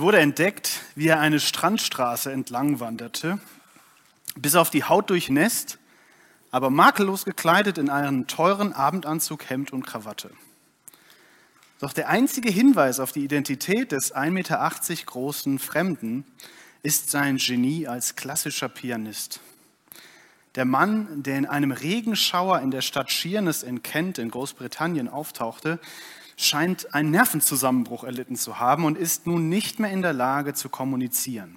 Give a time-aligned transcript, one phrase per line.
[0.00, 3.38] Er wurde entdeckt, wie er eine Strandstraße entlang wanderte,
[4.34, 5.76] bis auf die Haut durchnässt,
[6.50, 10.30] aber makellos gekleidet in einen teuren Abendanzug, Hemd und Krawatte.
[11.80, 16.24] Doch der einzige Hinweis auf die Identität des 1,80 Meter großen Fremden
[16.82, 19.40] ist sein Genie als klassischer Pianist.
[20.54, 25.78] Der Mann, der in einem Regenschauer in der Stadt Sheerness in Kent in Großbritannien auftauchte,
[26.42, 30.68] scheint einen Nervenzusammenbruch erlitten zu haben und ist nun nicht mehr in der Lage zu
[30.68, 31.56] kommunizieren.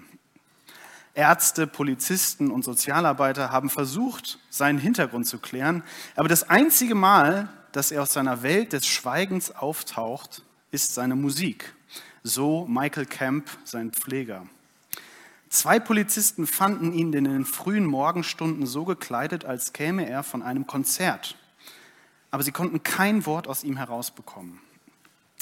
[1.16, 5.84] Ärzte, Polizisten und Sozialarbeiter haben versucht, seinen Hintergrund zu klären,
[6.16, 11.76] aber das einzige Mal, dass er aus seiner Welt des Schweigens auftaucht, ist seine Musik.
[12.24, 14.48] So Michael Camp, sein Pfleger.
[15.50, 20.66] Zwei Polizisten fanden ihn in den frühen Morgenstunden so gekleidet, als käme er von einem
[20.66, 21.38] Konzert.
[22.32, 24.60] Aber sie konnten kein Wort aus ihm herausbekommen.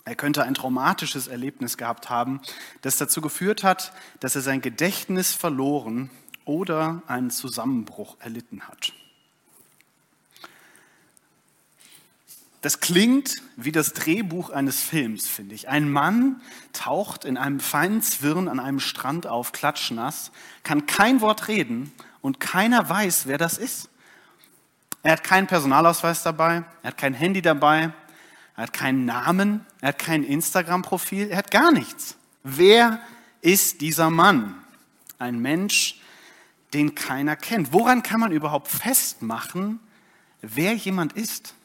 [0.04, 2.42] Er könnte ein traumatisches Erlebnis gehabt haben,
[2.82, 6.10] das dazu geführt hat, dass er sein Gedächtnis verloren
[6.46, 8.94] oder einen Zusammenbruch erlitten hat.
[12.62, 15.68] Das klingt wie das Drehbuch eines Films, finde ich.
[15.68, 16.42] Ein Mann
[16.74, 20.32] taucht in einem feinen Zwirn an einem Strand auf, klatschnass,
[20.64, 21.92] kann kein Wort reden
[22.22, 23.90] und keiner weiß, wer das ist.
[25.02, 27.94] Er hat keinen Personalausweis dabei, er hat kein Handy dabei,
[28.62, 32.16] er hat keinen Namen, er hat kein Instagram-Profil, er hat gar nichts.
[32.44, 33.02] Wer
[33.42, 34.54] ist dieser Mann?
[35.18, 36.00] Ein Mensch,
[36.72, 37.74] den keiner kennt.
[37.74, 39.80] Woran kann man überhaupt festmachen,
[40.42, 41.56] wer jemand ist?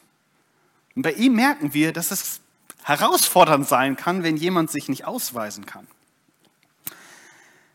[0.95, 2.39] Und bei ihm merken wir, dass es
[2.81, 5.85] herausfordernd sein kann, wenn jemand sich nicht ausweisen kann.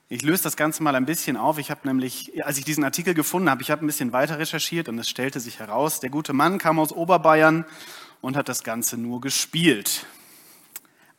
[0.09, 1.59] Ich löse das Ganze mal ein bisschen auf.
[1.59, 4.89] Ich habe nämlich, als ich diesen Artikel gefunden habe, ich habe ein bisschen weiter recherchiert
[4.89, 7.65] und es stellte sich heraus, der gute Mann kam aus Oberbayern
[8.23, 10.07] und hat das Ganze nur gespielt.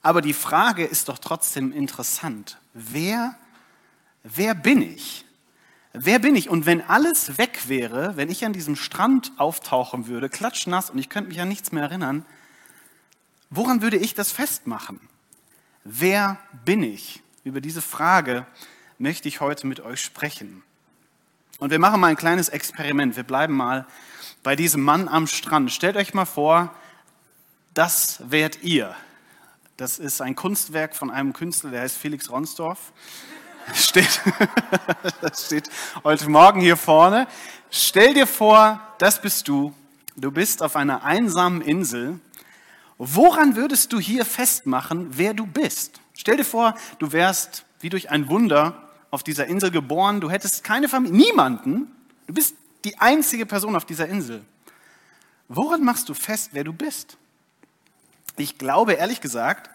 [0.02, 2.58] Aber die Frage ist doch trotzdem interessant.
[2.74, 3.36] Wer,
[4.24, 5.26] wer bin ich?
[5.94, 6.50] Wer bin ich?
[6.50, 11.10] Und wenn alles weg wäre, wenn ich an diesem Strand auftauchen würde, klatschnass und ich
[11.10, 12.26] könnte mich an nichts mehr erinnern,
[13.52, 15.00] woran würde ich das festmachen?
[15.84, 17.22] Wer bin ich?
[17.44, 18.48] Über diese Frage
[18.98, 20.64] möchte ich heute mit euch sprechen.
[21.60, 23.16] Und wir machen mal ein kleines Experiment.
[23.16, 23.86] Wir bleiben mal
[24.42, 25.72] bei diesem Mann am Strand.
[25.72, 26.74] Stellt euch mal vor,
[27.74, 28.96] das wärt ihr.
[29.78, 32.94] Das ist ein Kunstwerk von einem Künstler, der heißt Felix Ronsdorf.
[33.74, 34.22] Steht,
[35.22, 35.70] das steht
[36.04, 37.28] heute Morgen hier vorne.
[37.72, 39.74] Stell dir vor, das bist du.
[40.18, 42.20] Du bist auf einer einsamen Insel.
[42.98, 46.02] Woran würdest du hier festmachen, wer du bist?
[46.14, 50.20] Stell dir vor, du wärst wie durch ein Wunder auf dieser Insel geboren.
[50.20, 51.88] Du hättest keine Familie, niemanden.
[52.28, 54.44] Du bist die einzige Person auf dieser Insel.
[55.48, 57.18] Woran machst du fest, wer du bist?
[58.38, 59.70] Ich glaube ehrlich gesagt,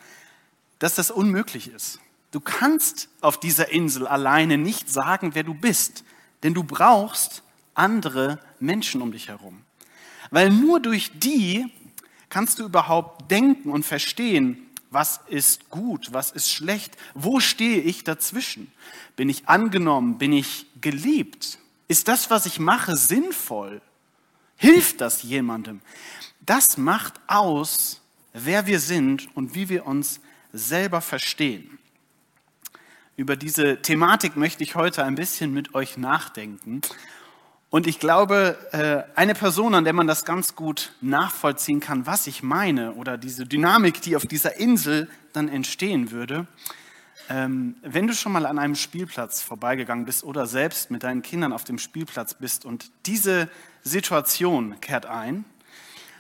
[0.79, 2.01] dass das unmöglich ist.
[2.31, 6.05] Du kannst auf dieser Insel alleine nicht sagen, wer du bist,
[6.43, 7.43] denn du brauchst
[7.75, 9.63] andere Menschen um dich herum.
[10.31, 11.73] Weil nur durch die
[12.29, 18.05] kannst du überhaupt denken und verstehen, was ist gut, was ist schlecht, wo stehe ich
[18.05, 18.73] dazwischen?
[19.17, 21.59] Bin ich angenommen, bin ich geliebt?
[21.89, 23.81] Ist das, was ich mache, sinnvoll?
[24.57, 25.81] Hilft das jemandem?
[26.41, 28.01] Das macht aus,
[28.45, 30.21] wer wir sind und wie wir uns
[30.53, 31.79] selber verstehen.
[33.17, 36.83] Über diese Thematik möchte ich heute ein bisschen mit euch nachdenken.
[37.71, 42.27] Und ich glaube, äh, eine Person, an der man das ganz gut nachvollziehen kann, was
[42.27, 46.47] ich meine, oder diese Dynamik, die auf dieser Insel dann entstehen würde,
[47.29, 51.53] ähm, wenn du schon mal an einem Spielplatz vorbeigegangen bist oder selbst mit deinen Kindern
[51.53, 53.51] auf dem Spielplatz bist und diese
[53.83, 55.45] Situation kehrt ein,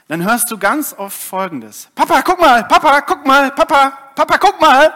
[0.09, 1.89] dann hörst du ganz oft Folgendes.
[1.95, 4.93] Papa, guck mal, Papa, guck mal, Papa, Papa, guck mal.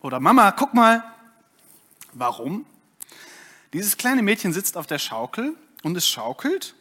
[0.00, 1.02] Oder Mama, guck mal.
[2.12, 2.64] Warum?
[3.72, 6.74] Dieses kleine Mädchen sitzt auf der Schaukel und es schaukelt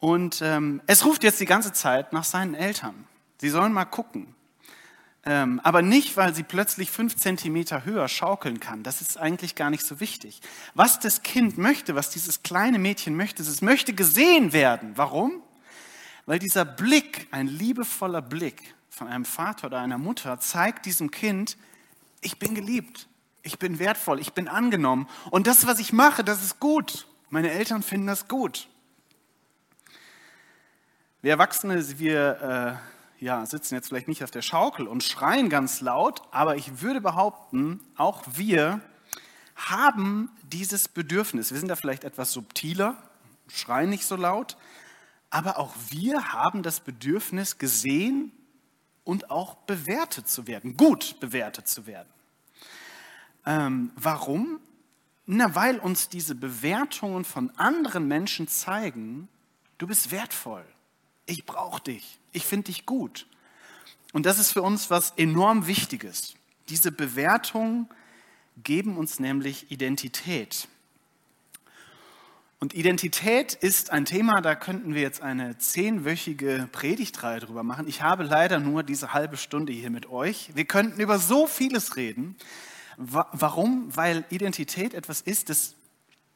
[0.00, 3.06] und ähm, es ruft jetzt die ganze Zeit nach seinen Eltern.
[3.40, 4.34] Sie sollen mal gucken.
[5.24, 8.82] Ähm, aber nicht, weil sie plötzlich fünf Zentimeter höher schaukeln kann.
[8.82, 10.40] Das ist eigentlich gar nicht so wichtig.
[10.74, 14.92] Was das Kind möchte, was dieses kleine Mädchen möchte, es möchte gesehen werden.
[14.94, 15.42] Warum?
[16.28, 21.56] Weil dieser Blick, ein liebevoller Blick von einem Vater oder einer Mutter, zeigt diesem Kind,
[22.20, 23.08] ich bin geliebt,
[23.42, 25.08] ich bin wertvoll, ich bin angenommen.
[25.30, 27.06] Und das, was ich mache, das ist gut.
[27.30, 28.68] Meine Eltern finden das gut.
[31.22, 32.78] Wir Erwachsene, wir
[33.18, 36.82] äh, ja, sitzen jetzt vielleicht nicht auf der Schaukel und schreien ganz laut, aber ich
[36.82, 38.82] würde behaupten, auch wir
[39.56, 41.52] haben dieses Bedürfnis.
[41.52, 42.98] Wir sind da vielleicht etwas subtiler,
[43.48, 44.58] schreien nicht so laut,
[45.30, 48.32] aber auch wir haben das Bedürfnis, gesehen
[49.04, 52.08] und auch bewertet zu werden, gut bewertet zu werden.
[53.46, 54.60] Ähm, warum?
[55.26, 59.28] Na, weil uns diese Bewertungen von anderen Menschen zeigen,
[59.76, 60.64] du bist wertvoll,
[61.26, 63.26] ich brauche dich, ich finde dich gut.
[64.12, 66.34] Und das ist für uns was enorm Wichtiges.
[66.68, 67.88] Diese Bewertungen
[68.62, 70.68] geben uns nämlich Identität.
[72.60, 77.86] Und Identität ist ein Thema, da könnten wir jetzt eine zehnwöchige Predigtreihe drüber machen.
[77.86, 80.50] Ich habe leider nur diese halbe Stunde hier mit euch.
[80.54, 82.36] Wir könnten über so vieles reden.
[82.96, 83.94] Warum?
[83.94, 85.76] Weil Identität etwas ist, das,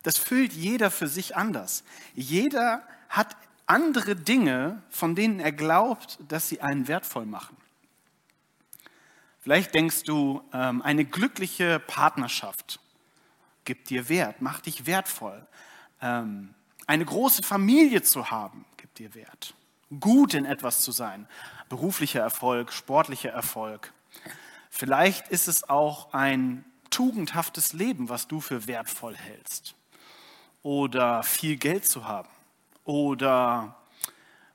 [0.05, 1.83] das füllt jeder für sich anders.
[2.15, 3.37] Jeder hat
[3.67, 7.57] andere Dinge, von denen er glaubt, dass sie einen wertvoll machen.
[9.41, 12.79] Vielleicht denkst du, ähm, eine glückliche Partnerschaft
[13.65, 15.45] gibt dir Wert, macht dich wertvoll.
[16.03, 16.55] Ähm,
[16.87, 19.55] eine große Familie zu haben, gibt dir Wert.
[20.01, 21.29] Gut in etwas zu sein,
[21.69, 23.93] beruflicher Erfolg, sportlicher Erfolg.
[24.69, 29.75] Vielleicht ist es auch ein tugendhaftes Leben, was du für wertvoll hältst.
[30.63, 32.29] Oder viel Geld zu haben.
[32.85, 33.77] Oder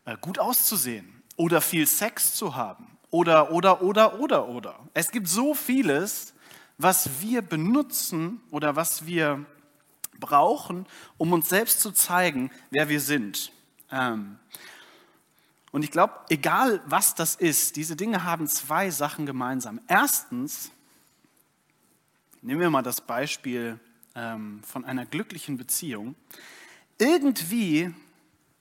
[0.06, 1.24] äh, gut auszusehen.
[1.36, 2.98] Oder viel Sex zu haben.
[3.10, 4.80] Oder, oder, oder, oder, oder.
[4.94, 6.34] Es gibt so vieles,
[6.78, 9.46] was wir benutzen oder was wir
[10.20, 10.86] brauchen,
[11.18, 13.52] um uns selbst zu zeigen, wer wir sind.
[13.92, 14.38] Ähm,
[15.72, 19.80] und ich glaube, egal was das ist, diese Dinge haben zwei Sachen gemeinsam.
[19.88, 20.72] Erstens,
[22.42, 23.80] nehmen wir mal das Beispiel
[24.16, 26.16] ähm, von einer glücklichen Beziehung.
[26.98, 27.94] Irgendwie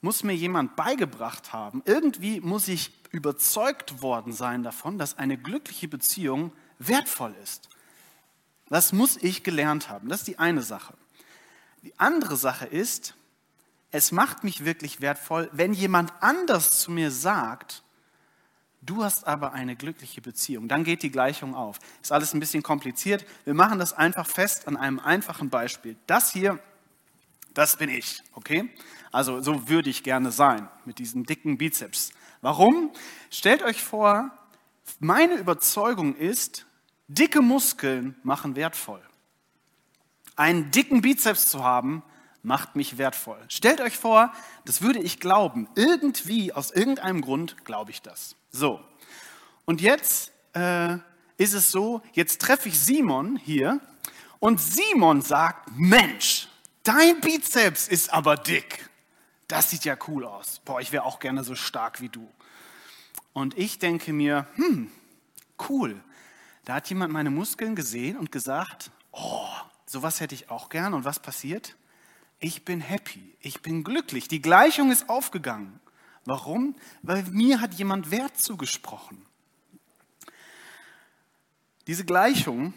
[0.00, 5.88] muss mir jemand beigebracht haben, irgendwie muss ich überzeugt worden sein davon, dass eine glückliche
[5.88, 7.68] Beziehung wertvoll ist.
[8.68, 10.08] Das muss ich gelernt haben.
[10.08, 10.94] Das ist die eine Sache.
[11.86, 13.14] Die andere Sache ist,
[13.92, 17.84] es macht mich wirklich wertvoll, wenn jemand anders zu mir sagt,
[18.82, 20.66] du hast aber eine glückliche Beziehung.
[20.66, 21.78] Dann geht die Gleichung auf.
[22.02, 23.24] Ist alles ein bisschen kompliziert.
[23.44, 25.94] Wir machen das einfach fest an einem einfachen Beispiel.
[26.08, 26.58] Das hier,
[27.54, 28.68] das bin ich, okay?
[29.12, 32.10] Also so würde ich gerne sein mit diesem dicken Bizeps.
[32.40, 32.90] Warum?
[33.30, 34.32] Stellt euch vor,
[34.98, 36.66] meine Überzeugung ist,
[37.06, 39.05] dicke Muskeln machen wertvoll.
[40.36, 42.02] Einen dicken Bizeps zu haben,
[42.42, 43.42] macht mich wertvoll.
[43.48, 44.32] Stellt euch vor,
[44.64, 45.68] das würde ich glauben.
[45.74, 48.36] Irgendwie, aus irgendeinem Grund glaube ich das.
[48.50, 48.80] So.
[49.64, 50.98] Und jetzt äh,
[51.38, 53.80] ist es so, jetzt treffe ich Simon hier
[54.38, 56.48] und Simon sagt, Mensch,
[56.84, 58.88] dein Bizeps ist aber dick.
[59.48, 60.60] Das sieht ja cool aus.
[60.64, 62.28] Boah, ich wäre auch gerne so stark wie du.
[63.32, 64.90] Und ich denke mir, hm,
[65.68, 66.00] cool.
[66.64, 69.48] Da hat jemand meine Muskeln gesehen und gesagt, oh,
[69.86, 70.94] sowas hätte ich auch gern.
[70.94, 71.76] Und was passiert?
[72.38, 74.28] Ich bin happy, ich bin glücklich.
[74.28, 75.80] Die Gleichung ist aufgegangen.
[76.25, 76.75] Warum?
[77.02, 79.25] Weil mir hat jemand Wert zugesprochen.
[81.87, 82.75] Diese Gleichung,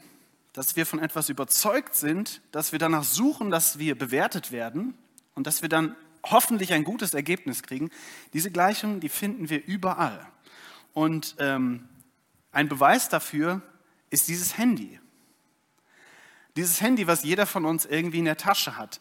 [0.54, 4.94] dass wir von etwas überzeugt sind, dass wir danach suchen, dass wir bewertet werden
[5.34, 7.90] und dass wir dann hoffentlich ein gutes Ergebnis kriegen,
[8.34, 10.26] diese Gleichung, die finden wir überall.
[10.94, 11.88] Und ähm,
[12.52, 13.62] ein Beweis dafür
[14.10, 15.00] ist dieses Handy.
[16.56, 19.00] Dieses Handy, was jeder von uns irgendwie in der Tasche hat.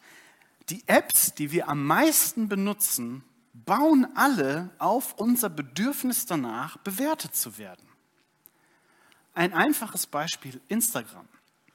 [0.69, 7.57] Die Apps, die wir am meisten benutzen, bauen alle auf unser Bedürfnis danach, bewertet zu
[7.57, 7.87] werden.
[9.33, 11.27] Ein einfaches Beispiel, Instagram.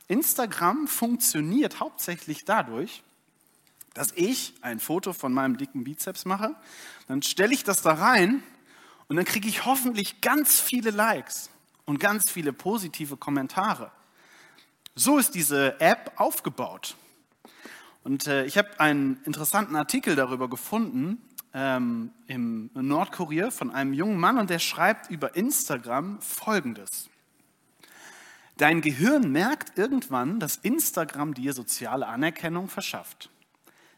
[0.07, 3.02] Instagram funktioniert hauptsächlich dadurch,
[3.95, 6.54] dass ich ein Foto von meinem dicken Bizeps mache,
[7.07, 8.43] dann stelle ich das da rein
[9.09, 11.50] und dann kriege ich hoffentlich ganz viele Likes
[11.85, 13.93] und ganz viele positive Kommentare.
[14.96, 16.96] So ist diese App aufgebaut.
[18.04, 21.20] Und äh, ich habe einen interessanten Artikel darüber gefunden
[21.52, 27.08] ähm, im Nordkurier von einem jungen Mann und der schreibt über Instagram Folgendes.
[28.56, 33.30] Dein Gehirn merkt irgendwann, dass Instagram dir soziale Anerkennung verschafft.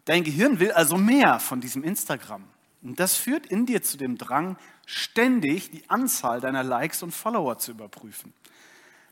[0.07, 2.45] Dein Gehirn will also mehr von diesem Instagram.
[2.83, 7.59] Und das führt in dir zu dem Drang, ständig die Anzahl deiner Likes und Follower
[7.59, 8.33] zu überprüfen.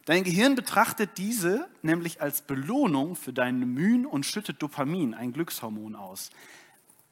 [0.05, 5.97] Dein Gehirn betrachtet diese nämlich als Belohnung für deine Mühen und schüttet Dopamin, ein Glückshormon,
[5.97, 6.31] aus.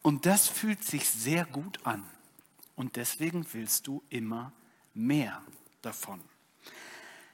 [0.02, 2.04] Und das fühlt sich sehr gut an.
[2.76, 4.52] Und deswegen willst du immer
[4.94, 5.40] mehr
[5.80, 6.20] davon.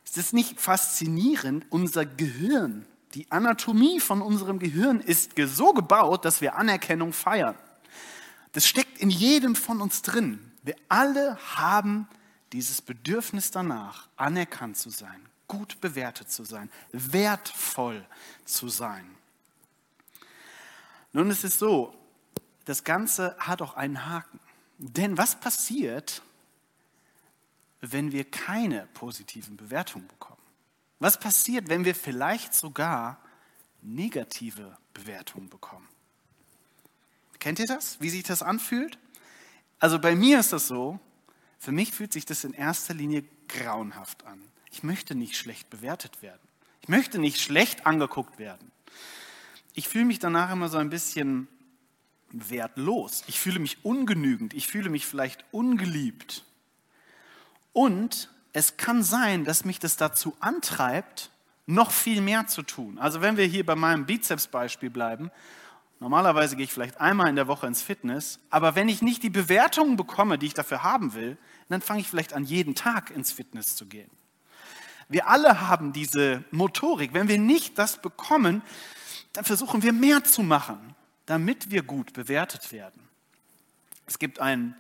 [0.05, 1.67] Ist es nicht faszinierend?
[1.71, 7.57] Unser Gehirn, die Anatomie von unserem Gehirn ist so gebaut, dass wir Anerkennung feiern.
[8.53, 10.41] Das steckt in jedem von uns drin.
[10.63, 12.09] Wir alle haben
[12.53, 18.07] dieses Bedürfnis danach, anerkannt zu sein, gut bewertet zu sein, wertvoll
[18.45, 19.09] zu sein.
[21.13, 21.95] Nun ist es so,
[22.67, 24.39] das Ganze hat auch einen Haken.
[24.79, 26.23] Denn was passiert,
[27.81, 30.41] wenn wir keine positiven Bewertungen bekommen?
[30.99, 33.19] Was passiert, wenn wir vielleicht sogar
[33.83, 35.89] negative Bewertungen bekommen?
[37.39, 38.01] Kennt ihr das?
[38.01, 38.99] Wie sich das anfühlt?
[39.79, 40.99] Also bei mir ist das so,
[41.59, 44.43] für mich fühlt sich das in erster Linie grauenhaft an.
[44.71, 46.41] Ich möchte nicht schlecht bewertet werden.
[46.83, 48.71] Ich möchte nicht schlecht angeguckt werden.
[49.75, 51.49] Ich fühle mich danach immer so ein bisschen
[52.31, 53.25] wertlos.
[53.27, 54.55] Ich fühle mich ungenügend.
[54.55, 56.45] Ich fühle mich vielleicht ungeliebt.
[57.73, 61.31] Und es kann sein, dass mich das dazu antreibt,
[61.67, 62.99] noch viel mehr zu tun.
[62.99, 65.31] Also wenn wir hier bei meinem Bizeps-Beispiel bleiben,
[66.01, 69.31] normalerweise gehe ich vielleicht einmal in der Woche ins Fitness, aber wenn ich nicht die
[69.31, 71.37] Bewertungen bekomme, die ich dafür haben will,
[71.69, 74.11] dann fange ich vielleicht an, jeden Tag ins Fitness zu gehen.
[75.09, 77.15] Wir alle haben diese Motorik.
[77.15, 78.63] Wenn wir nicht das bekommen,
[79.33, 80.95] dann versuchen wir mehr zu machen,
[81.27, 83.09] damit wir gut bewertet werden.
[84.07, 84.75] Es gibt einen,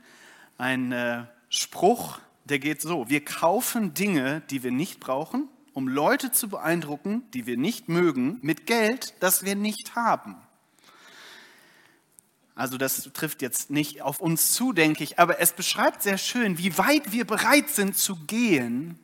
[0.58, 6.49] äh, Spruch, der geht so, wir kaufen Dinge, die wir nicht brauchen, um Leute zu
[6.49, 10.37] beeindrucken, die wir nicht mögen, mit Geld, das wir nicht haben.
[12.54, 16.58] Also das trifft jetzt nicht auf uns zu, denke ich, aber es beschreibt sehr schön,
[16.58, 18.99] wie weit wir bereit sind zu gehen,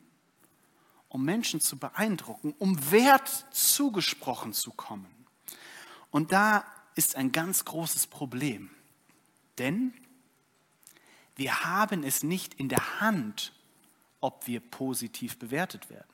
[1.15, 5.07] um Menschen zu beeindrucken, um Wert zugesprochen zu kommen.
[6.11, 8.69] Und da ist ein ganz großes Problem,
[9.57, 9.93] denn
[11.37, 13.53] wir haben es nicht in der Hand,
[14.19, 16.13] ob wir positiv bewertet werden,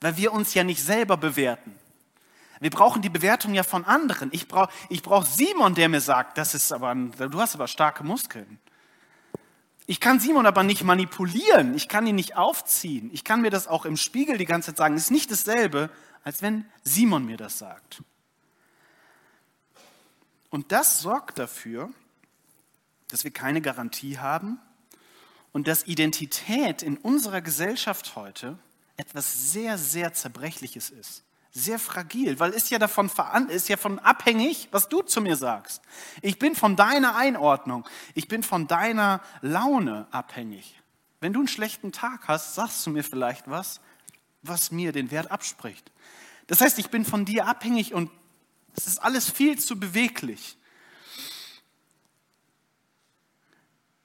[0.00, 1.78] weil wir uns ja nicht selber bewerten.
[2.58, 4.30] Wir brauchen die Bewertung ja von anderen.
[4.32, 8.02] Ich brauche ich brauch Simon, der mir sagt, das ist aber du hast aber starke
[8.02, 8.58] Muskeln.
[9.92, 13.10] Ich kann Simon aber nicht manipulieren, ich kann ihn nicht aufziehen.
[13.12, 14.94] Ich kann mir das auch im Spiegel die ganze Zeit sagen.
[14.94, 15.90] Es ist nicht dasselbe,
[16.24, 18.02] als wenn Simon mir das sagt.
[20.48, 21.90] Und das sorgt dafür,
[23.08, 24.58] dass wir keine Garantie haben
[25.52, 28.58] und dass Identität in unserer Gesellschaft heute
[28.96, 31.22] etwas sehr, sehr Zerbrechliches ist.
[31.54, 33.10] Sehr fragil, weil ist ja davon
[33.48, 35.82] ist ja von abhängig, was du zu mir sagst.
[36.22, 40.80] Ich bin von deiner Einordnung, ich bin von deiner Laune abhängig.
[41.20, 43.80] Wenn du einen schlechten Tag hast, sagst du mir vielleicht was,
[44.40, 45.92] was mir den Wert abspricht.
[46.46, 48.10] Das heißt, ich bin von dir abhängig und
[48.74, 50.56] es ist alles viel zu beweglich.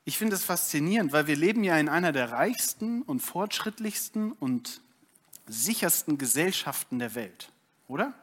[0.03, 4.81] Ich finde es faszinierend, weil wir leben ja in einer der reichsten und fortschrittlichsten und
[5.47, 7.51] sichersten Gesellschaften der Welt,
[7.87, 8.13] oder?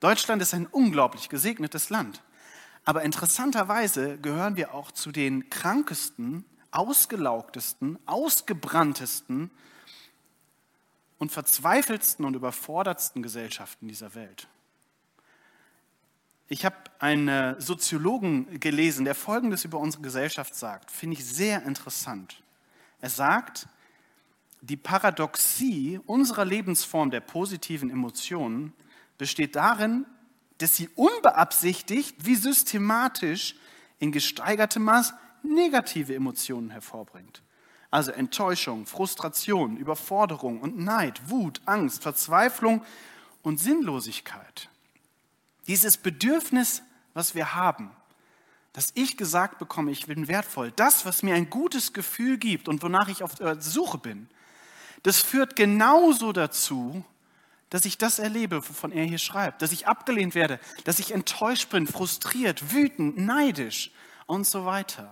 [0.00, 2.22] Deutschland ist ein unglaublich gesegnetes Land.
[2.84, 9.50] Aber interessanterweise gehören wir auch zu den krankesten, ausgelaugtesten, ausgebranntesten
[11.18, 14.46] und verzweifeltsten und überfordertsten Gesellschaften dieser Welt.
[16.48, 22.40] Ich habe einen Soziologen gelesen, der Folgendes über unsere Gesellschaft sagt, finde ich sehr interessant.
[23.00, 23.66] Er sagt,
[24.60, 28.72] die Paradoxie unserer Lebensform der positiven Emotionen
[29.18, 30.06] besteht darin,
[30.58, 33.54] dass sie unbeabsichtigt wie systematisch
[33.98, 37.42] in gesteigertem Maß negative Emotionen hervorbringt.
[37.90, 42.84] Also Enttäuschung, Frustration, Überforderung und Neid, Wut, Angst, Verzweiflung
[43.42, 44.68] und Sinnlosigkeit.
[45.66, 46.82] Dieses Bedürfnis,
[47.14, 47.90] was wir haben,
[48.76, 52.82] dass ich gesagt bekomme, ich bin wertvoll, das, was mir ein gutes Gefühl gibt und
[52.82, 54.28] wonach ich auf der Suche bin,
[55.02, 57.02] das führt genauso dazu,
[57.70, 61.70] dass ich das erlebe, wovon er hier schreibt, dass ich abgelehnt werde, dass ich enttäuscht
[61.70, 63.92] bin, frustriert, wütend, neidisch
[64.26, 65.10] und so weiter.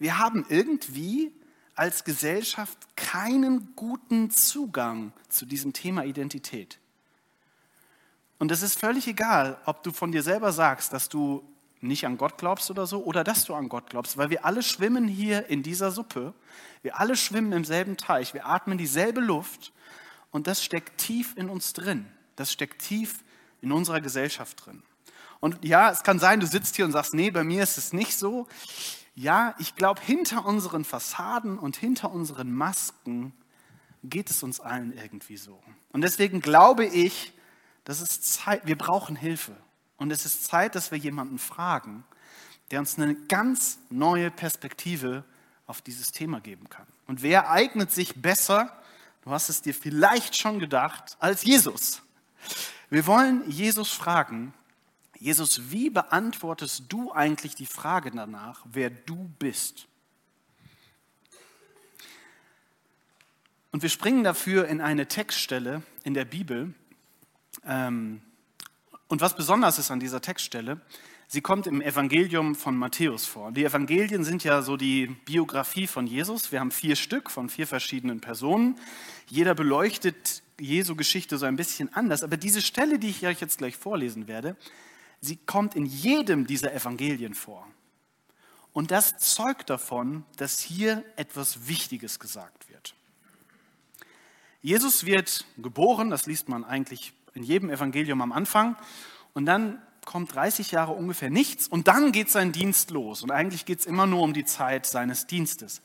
[0.00, 1.30] Wir haben irgendwie
[1.76, 6.80] als Gesellschaft keinen guten Zugang zu diesem Thema Identität.
[8.40, 11.44] Und es ist völlig egal, ob du von dir selber sagst, dass du
[11.80, 14.62] nicht an Gott glaubst oder so, oder dass du an Gott glaubst, weil wir alle
[14.62, 16.34] schwimmen hier in dieser Suppe,
[16.82, 19.72] wir alle schwimmen im selben Teich, wir atmen dieselbe Luft
[20.30, 22.06] und das steckt tief in uns drin,
[22.36, 23.22] das steckt tief
[23.60, 24.82] in unserer Gesellschaft drin.
[25.40, 27.92] Und ja, es kann sein, du sitzt hier und sagst, nee, bei mir ist es
[27.92, 28.48] nicht so.
[29.14, 33.32] Ja, ich glaube, hinter unseren Fassaden und hinter unseren Masken
[34.02, 35.60] geht es uns allen irgendwie so.
[35.92, 37.32] Und deswegen glaube ich,
[37.84, 39.56] das ist Zeit, wir brauchen Hilfe.
[39.98, 42.04] Und es ist Zeit, dass wir jemanden fragen,
[42.70, 45.24] der uns eine ganz neue Perspektive
[45.66, 46.86] auf dieses Thema geben kann.
[47.06, 48.72] Und wer eignet sich besser,
[49.22, 52.02] du hast es dir vielleicht schon gedacht, als Jesus?
[52.90, 54.54] Wir wollen Jesus fragen,
[55.18, 59.88] Jesus, wie beantwortest du eigentlich die Frage danach, wer du bist?
[63.72, 66.72] Und wir springen dafür in eine Textstelle in der Bibel,
[67.66, 68.22] ähm,
[69.08, 70.80] und was besonders ist an dieser Textstelle,
[71.28, 73.52] sie kommt im Evangelium von Matthäus vor.
[73.52, 76.52] Die Evangelien sind ja so die Biografie von Jesus.
[76.52, 78.78] Wir haben vier Stück von vier verschiedenen Personen.
[79.28, 83.58] Jeder beleuchtet Jesu Geschichte so ein bisschen anders, aber diese Stelle, die ich euch jetzt
[83.58, 84.56] gleich vorlesen werde,
[85.20, 87.66] sie kommt in jedem dieser Evangelien vor.
[88.74, 92.94] Und das zeugt davon, dass hier etwas Wichtiges gesagt wird.
[94.60, 98.76] Jesus wird geboren, das liest man eigentlich in jedem Evangelium am Anfang,
[99.32, 103.22] und dann kommt 30 Jahre ungefähr nichts und dann geht sein Dienst los.
[103.22, 105.82] Und eigentlich geht es immer nur um die Zeit seines Dienstes.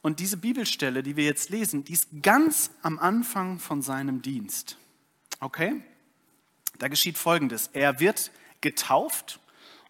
[0.00, 4.78] Und diese Bibelstelle, die wir jetzt lesen, die ist ganz am Anfang von seinem Dienst.
[5.38, 5.82] Okay?
[6.78, 7.68] Da geschieht Folgendes.
[7.72, 9.38] Er wird getauft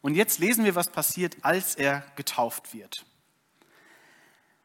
[0.03, 3.07] und jetzt lesen wir, was passiert, als er getauft wird.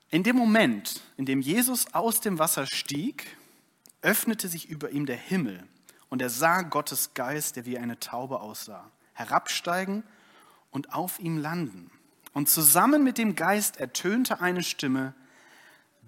[0.09, 3.37] In dem Moment, in dem Jesus aus dem Wasser stieg,
[4.01, 5.63] öffnete sich über ihm der Himmel
[6.09, 10.03] und er sah Gottes Geist, der wie eine Taube aussah, herabsteigen
[10.71, 11.91] und auf ihm landen.
[12.33, 15.13] Und zusammen mit dem Geist ertönte eine Stimme,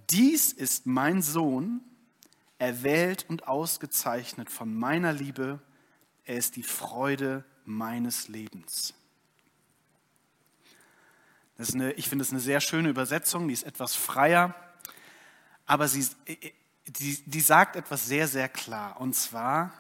[0.10, 1.82] dies ist mein Sohn,
[2.58, 5.60] erwählt und ausgezeichnet von meiner Liebe,
[6.26, 8.94] er ist die Freude meines Lebens.
[11.58, 14.56] Das ist eine, ich finde es eine sehr schöne Übersetzung, die ist etwas freier,
[15.66, 16.08] aber sie,
[16.86, 19.00] die, die sagt etwas sehr, sehr klar.
[19.00, 19.74] Und zwar,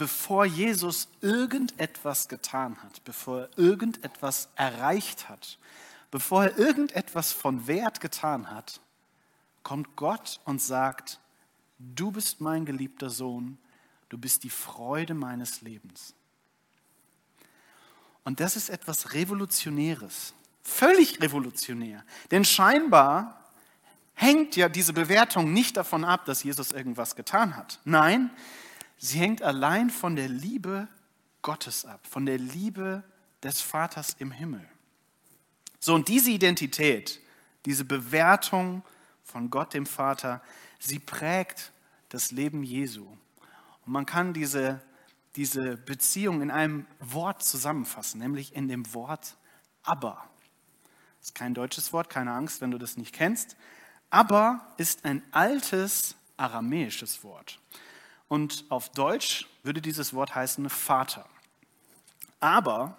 [0.00, 5.58] bevor Jesus irgendetwas getan hat, bevor er irgendetwas erreicht hat,
[6.10, 8.80] bevor er irgendetwas von Wert getan hat,
[9.62, 11.20] kommt Gott und sagt,
[11.78, 13.58] du bist mein geliebter Sohn,
[14.08, 16.14] du bist die Freude meines Lebens.
[18.24, 22.06] Und das ist etwas Revolutionäres, völlig revolutionär.
[22.30, 23.52] Denn scheinbar
[24.14, 27.80] hängt ja diese Bewertung nicht davon ab, dass Jesus irgendwas getan hat.
[27.84, 28.30] Nein,
[29.02, 30.86] Sie hängt allein von der Liebe
[31.40, 33.02] Gottes ab, von der Liebe
[33.42, 34.68] des Vaters im Himmel.
[35.78, 37.18] So, und diese Identität,
[37.64, 38.82] diese Bewertung
[39.24, 40.42] von Gott dem Vater,
[40.78, 41.72] sie prägt
[42.10, 43.06] das Leben Jesu.
[43.86, 44.82] Und man kann diese,
[45.34, 49.38] diese Beziehung in einem Wort zusammenfassen, nämlich in dem Wort
[49.82, 50.28] aber.
[51.20, 53.56] Das ist kein deutsches Wort, keine Angst, wenn du das nicht kennst.
[54.10, 57.58] Aber ist ein altes aramäisches Wort.
[58.30, 61.26] Und auf Deutsch würde dieses Wort heißen Vater.
[62.38, 62.96] Aber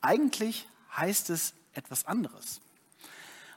[0.00, 2.60] eigentlich heißt es etwas anderes.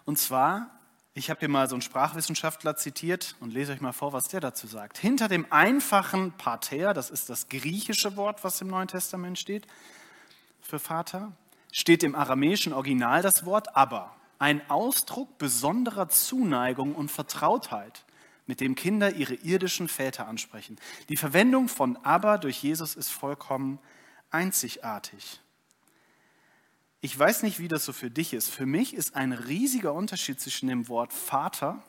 [0.06, 0.72] Und zwar,
[1.14, 4.40] ich habe hier mal so einen Sprachwissenschaftler zitiert und lese euch mal vor, was der
[4.40, 4.98] dazu sagt.
[4.98, 9.68] Hinter dem einfachen Pater, das ist das griechische Wort, was im Neuen Testament steht
[10.60, 11.34] für Vater,
[11.72, 18.06] steht im aramäischen Original das Wort aber, ein Ausdruck besonderer Zuneigung und Vertrautheit
[18.46, 20.78] mit dem Kinder ihre irdischen Väter ansprechen.
[21.10, 23.80] Die Verwendung von aber durch Jesus ist vollkommen
[24.30, 25.42] einzigartig.
[27.02, 28.50] Ich weiß nicht, wie das so für dich ist.
[28.50, 31.84] Für mich ist ein riesiger Unterschied zwischen dem Wort Vater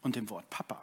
[0.00, 0.82] und dem Wort Papa.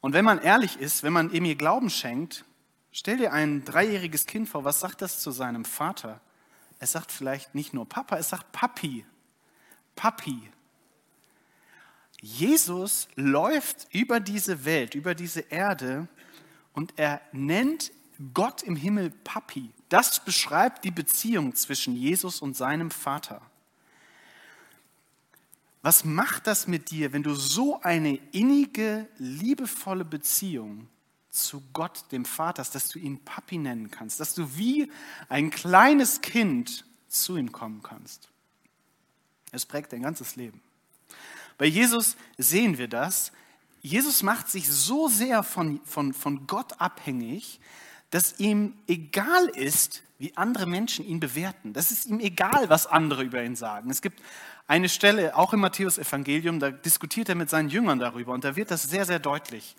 [0.00, 2.44] Und wenn man ehrlich ist, wenn man ihm Glauben schenkt,
[2.92, 6.20] stell dir ein dreijähriges Kind vor, was sagt das zu seinem Vater?
[6.78, 9.04] Es sagt vielleicht nicht nur Papa, es sagt Papi.
[9.96, 10.48] Papi.
[12.20, 16.08] Jesus läuft über diese Welt, über diese Erde
[16.72, 17.92] und er nennt
[18.34, 19.70] Gott im Himmel Papi.
[19.88, 23.40] Das beschreibt die Beziehung zwischen Jesus und seinem Vater.
[25.82, 30.88] Was macht das mit dir, wenn du so eine innige, liebevolle Beziehung
[31.30, 34.90] zu Gott, dem Vater hast, dass du ihn Papi nennen kannst, dass du wie
[35.28, 38.28] ein kleines Kind zu ihm kommen kannst?
[39.52, 40.60] Es prägt dein ganzes Leben.
[41.58, 43.32] Bei Jesus sehen wir das.
[43.82, 47.60] Jesus macht sich so sehr von, von, von Gott abhängig,
[48.10, 51.72] dass ihm egal ist, wie andere Menschen ihn bewerten.
[51.72, 53.90] Das ist ihm egal, was andere über ihn sagen.
[53.90, 54.20] Es gibt
[54.66, 58.70] eine Stelle, auch im Matthäus-Evangelium, da diskutiert er mit seinen Jüngern darüber und da wird
[58.70, 59.76] das sehr, sehr deutlich.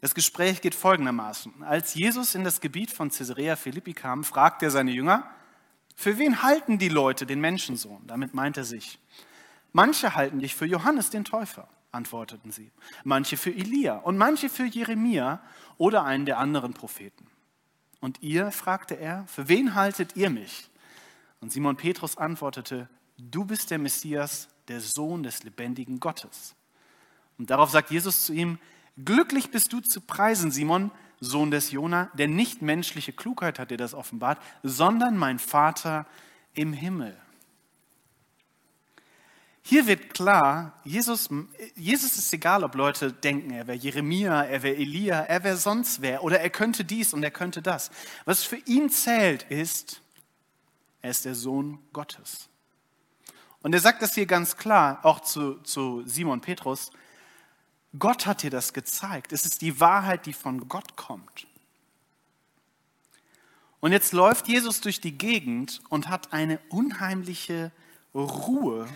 [0.00, 1.62] Das Gespräch geht folgendermaßen.
[1.62, 5.30] Als Jesus in das Gebiet von Caesarea Philippi kam, fragte er seine Jünger,
[5.94, 8.02] für wen halten die Leute den Menschensohn?
[8.06, 8.98] Damit meint er sich.
[9.72, 12.70] Manche halten dich für Johannes den Täufer, antworteten sie.
[13.04, 15.40] Manche für Elia und manche für Jeremia
[15.78, 17.26] oder einen der anderen Propheten.
[18.00, 20.68] Und ihr, fragte er, für wen haltet ihr mich?
[21.40, 26.54] Und Simon Petrus antwortete, du bist der Messias, der Sohn des lebendigen Gottes.
[27.38, 28.58] Und darauf sagt Jesus zu ihm,
[29.04, 33.76] glücklich bist du zu preisen, Simon, Sohn des Jona, denn nicht menschliche Klugheit hat dir
[33.76, 36.06] das offenbart, sondern mein Vater
[36.54, 37.16] im Himmel.
[39.64, 41.28] Hier wird klar, Jesus,
[41.76, 46.02] Jesus ist egal, ob Leute denken, er wäre Jeremia, er wäre Elia, er wäre sonst
[46.02, 47.90] wer oder er könnte dies und er könnte das.
[48.24, 50.02] Was für ihn zählt ist,
[51.00, 52.48] er ist der Sohn Gottes.
[53.62, 56.90] Und er sagt das hier ganz klar, auch zu, zu Simon Petrus,
[57.96, 59.32] Gott hat dir das gezeigt.
[59.32, 61.46] Es ist die Wahrheit, die von Gott kommt.
[63.80, 67.70] Und jetzt läuft Jesus durch die Gegend und hat eine unheimliche
[68.14, 68.88] Ruhe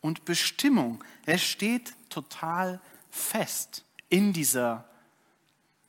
[0.00, 1.02] und Bestimmung.
[1.24, 2.80] Er steht total
[3.10, 4.88] fest in dieser,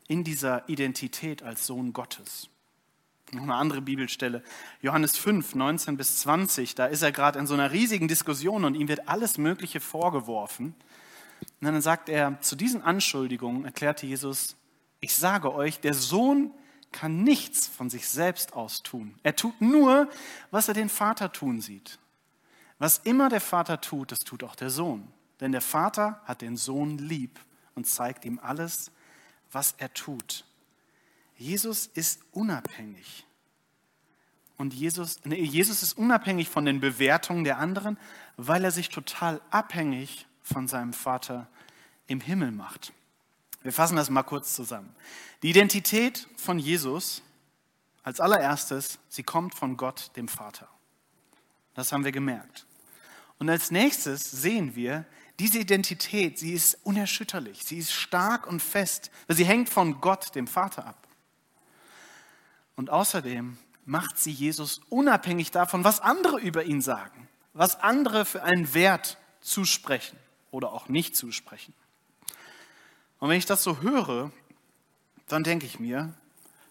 [0.07, 2.49] in dieser Identität als Sohn Gottes.
[3.31, 4.41] Noch eine andere Bibelstelle,
[4.81, 8.75] Johannes 5, 19 bis 20, da ist er gerade in so einer riesigen Diskussion und
[8.75, 10.75] ihm wird alles Mögliche vorgeworfen.
[11.59, 14.55] Und dann sagt er, zu diesen Anschuldigungen erklärte Jesus,
[15.01, 16.51] ich sage euch, der Sohn
[16.91, 19.15] kann nichts von sich selbst aus tun.
[19.23, 20.09] Er tut nur,
[20.49, 21.99] was er den Vater tun sieht.
[22.79, 25.07] Was immer der Vater tut, das tut auch der Sohn.
[25.39, 27.39] Denn der Vater hat den Sohn lieb
[27.75, 28.91] und zeigt ihm alles,
[29.51, 30.45] was er tut.
[31.37, 33.25] Jesus ist unabhängig.
[34.57, 37.97] Und Jesus, nee, Jesus ist unabhängig von den Bewertungen der anderen,
[38.37, 41.47] weil er sich total abhängig von seinem Vater
[42.07, 42.93] im Himmel macht.
[43.61, 44.95] Wir fassen das mal kurz zusammen.
[45.43, 47.21] Die Identität von Jesus
[48.01, 50.69] als allererstes, sie kommt von Gott, dem Vater.
[51.73, 52.66] Das haben wir gemerkt.
[53.39, 55.05] Und als nächstes sehen wir,
[55.39, 60.47] diese Identität, sie ist unerschütterlich, sie ist stark und fest, sie hängt von Gott, dem
[60.47, 61.07] Vater, ab.
[62.75, 68.43] Und außerdem macht sie Jesus unabhängig davon, was andere über ihn sagen, was andere für
[68.43, 70.17] einen Wert zusprechen
[70.51, 71.73] oder auch nicht zusprechen.
[73.19, 74.31] Und wenn ich das so höre,
[75.27, 76.13] dann denke ich mir,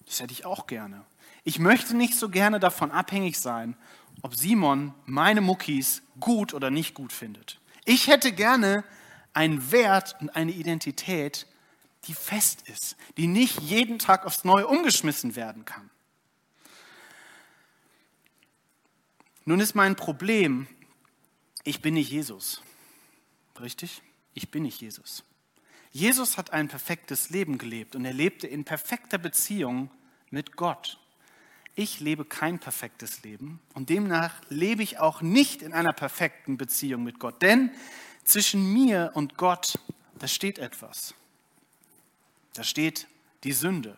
[0.06, 1.04] das hätte ich auch gerne.
[1.44, 3.76] Ich möchte nicht so gerne davon abhängig sein,
[4.22, 7.60] ob Simon meine Muckis gut oder nicht gut findet.
[7.84, 8.84] Ich hätte gerne
[9.32, 11.46] einen Wert und eine Identität,
[12.04, 15.90] die fest ist, die nicht jeden Tag aufs Neue umgeschmissen werden kann.
[19.44, 20.66] Nun ist mein Problem,
[21.62, 22.62] ich bin nicht Jesus.
[23.60, 24.02] Richtig?
[24.34, 25.24] Ich bin nicht Jesus.
[25.92, 29.90] Jesus hat ein perfektes Leben gelebt und er lebte in perfekter Beziehung
[30.30, 30.98] mit Gott.
[31.78, 37.04] Ich lebe kein perfektes Leben und demnach lebe ich auch nicht in einer perfekten Beziehung
[37.04, 37.42] mit Gott.
[37.42, 37.70] Denn
[38.24, 39.78] zwischen mir und Gott,
[40.18, 41.14] da steht etwas.
[42.54, 43.06] Da steht
[43.44, 43.94] die Sünde,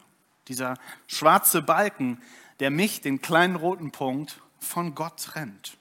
[0.49, 0.75] dieser
[1.07, 2.21] schwarze Balken,
[2.59, 5.77] der mich, den kleinen roten Punkt, von Gott trennt.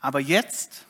[0.00, 0.86] Aber jetzt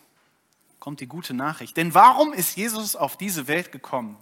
[0.79, 1.77] kommt die gute Nachricht.
[1.77, 4.17] Denn warum ist Jesus auf diese Welt gekommen?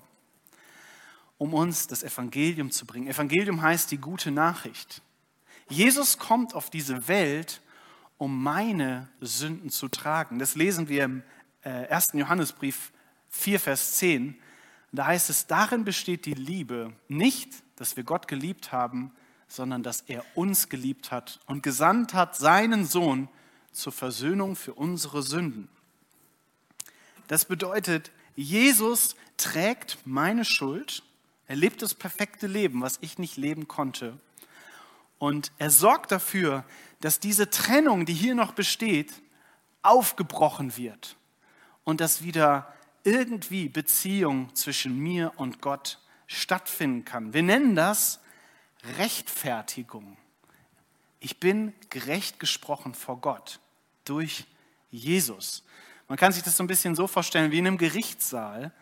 [1.37, 3.09] Um uns das Evangelium zu bringen.
[3.09, 5.03] Evangelium heißt die gute Nachricht.
[5.73, 7.61] Jesus kommt auf diese Welt,
[8.19, 10.39] um meine Sünden zu tragen.
[10.39, 11.23] Das lesen wir im
[11.65, 12.15] 1.
[12.15, 12.93] Äh, Johannesbrief
[13.31, 14.37] 4, Vers 10.
[14.93, 19.13] Da heißt es, darin besteht die Liebe, nicht, dass wir Gott geliebt haben,
[19.49, 23.29] sondern dass er uns geliebt hat und gesandt hat seinen Sohn
[23.73, 25.69] zur Versöhnung für unsere Sünden.
[27.29, 31.03] Das bedeutet, Jesus trägt meine Schuld,
[31.47, 34.19] er lebt das perfekte Leben, was ich nicht leben konnte.
[35.23, 36.65] Und er sorgt dafür,
[37.01, 39.23] dass diese Trennung, die hier noch besteht,
[39.83, 41.17] aufgebrochen wird
[41.85, 47.33] und dass wieder irgendwie Beziehung zwischen mir und Gott stattfinden kann.
[47.35, 48.19] Wir nennen das
[48.99, 50.17] Rechtfertigung.
[51.21, 53.61] Ich bin gerecht gesprochen vor Gott
[54.05, 54.45] durch
[54.91, 55.63] Jesus.
[56.09, 58.73] Man kann sich das so ein bisschen so vorstellen wie in einem Gerichtssaal.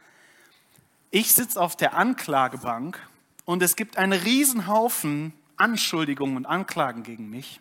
[1.11, 2.99] Ich sitze auf der Anklagebank
[3.45, 7.61] und es gibt einen Riesenhaufen Anschuldigungen und Anklagen gegen mich.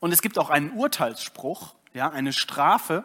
[0.00, 3.04] Und es gibt auch einen Urteilsspruch, ja, eine Strafe,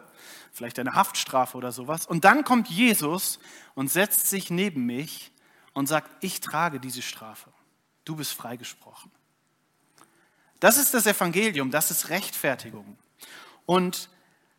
[0.52, 2.06] vielleicht eine Haftstrafe oder sowas.
[2.06, 3.40] Und dann kommt Jesus
[3.76, 5.32] und setzt sich neben mich
[5.74, 7.52] und sagt, ich trage diese Strafe
[8.06, 9.12] du bist freigesprochen.
[10.60, 12.98] Das ist das Evangelium, das ist Rechtfertigung.
[13.66, 14.10] Und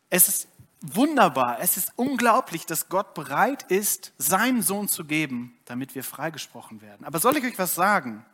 [0.09, 0.47] es ist
[0.81, 6.81] wunderbar, es ist unglaublich, dass Gott bereit ist, seinen Sohn zu geben, damit wir freigesprochen
[6.81, 7.05] werden.
[7.05, 8.25] Aber soll ich euch was sagen?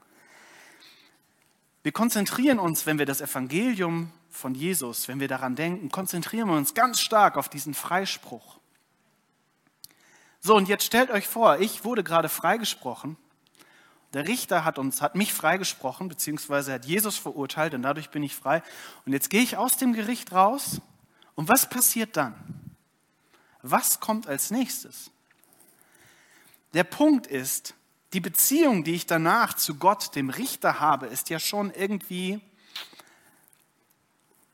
[1.83, 6.55] Wir konzentrieren uns, wenn wir das Evangelium von Jesus, wenn wir daran denken, konzentrieren wir
[6.55, 8.59] uns ganz stark auf diesen Freispruch.
[10.39, 13.17] So, und jetzt stellt euch vor, ich wurde gerade freigesprochen
[14.13, 18.35] der Richter hat uns, hat mich freigesprochen, beziehungsweise hat Jesus verurteilt und dadurch bin ich
[18.35, 18.61] frei.
[19.05, 20.81] Und jetzt gehe ich aus dem Gericht raus.
[21.35, 22.35] Und was passiert dann?
[23.61, 25.11] Was kommt als nächstes?
[26.73, 27.73] Der Punkt ist,
[28.13, 32.41] die Beziehung, die ich danach zu Gott, dem Richter habe, ist ja schon irgendwie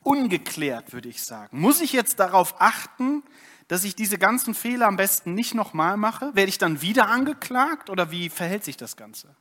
[0.04, 1.60] ungeklärt, würde ich sagen.
[1.60, 3.24] Muss ich jetzt darauf achten,
[3.68, 6.34] dass ich diese ganzen Fehler am besten nicht nochmal mache?
[6.34, 9.36] Werde ich dann wieder angeklagt oder wie verhält sich das Ganze?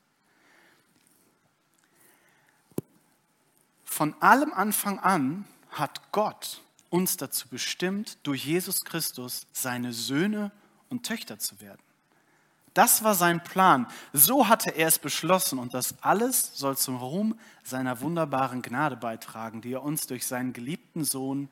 [3.85, 10.51] Von allem Anfang an hat Gott uns dazu bestimmt, durch Jesus Christus seine Söhne
[10.89, 11.86] und Töchter zu werden.
[12.77, 13.87] Das war sein Plan.
[14.13, 19.63] So hatte er es beschlossen und das alles soll zum Ruhm seiner wunderbaren Gnade beitragen,
[19.63, 21.49] die er uns durch seinen geliebten Sohn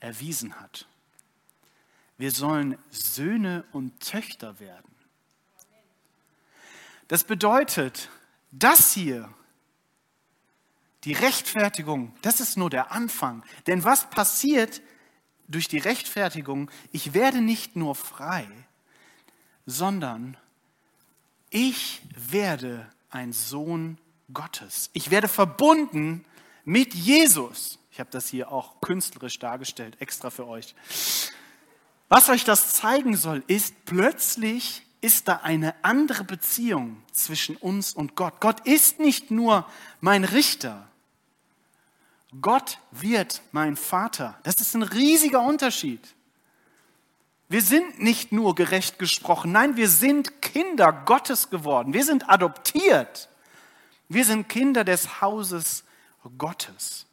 [0.00, 0.86] erwiesen hat.
[2.18, 4.94] Wir sollen Söhne und Töchter werden.
[7.08, 8.10] Das bedeutet,
[8.50, 9.32] das hier,
[11.04, 13.44] die Rechtfertigung, das ist nur der Anfang.
[13.66, 14.82] Denn was passiert
[15.48, 16.70] durch die Rechtfertigung?
[16.92, 18.46] Ich werde nicht nur frei,
[19.64, 20.36] sondern
[21.50, 23.98] ich werde ein Sohn
[24.32, 24.90] Gottes.
[24.92, 26.24] Ich werde verbunden
[26.64, 27.78] mit Jesus.
[27.90, 30.74] Ich habe das hier auch künstlerisch dargestellt, extra für euch.
[32.08, 38.16] Was euch das zeigen soll, ist, plötzlich ist da eine andere Beziehung zwischen uns und
[38.16, 38.40] Gott.
[38.40, 39.66] Gott ist nicht nur
[40.00, 40.88] mein Richter.
[42.40, 44.38] Gott wird mein Vater.
[44.44, 46.14] Das ist ein riesiger Unterschied.
[47.50, 51.92] Wir sind nicht nur gerecht gesprochen, nein, wir sind Kinder Gottes geworden.
[51.92, 53.28] Wir sind adoptiert.
[54.08, 55.82] Wir sind Kinder des Hauses
[56.38, 57.06] Gottes.